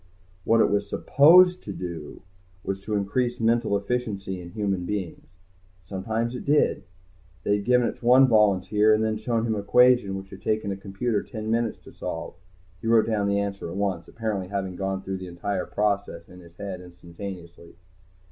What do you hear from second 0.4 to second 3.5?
What it was supposed to do was increase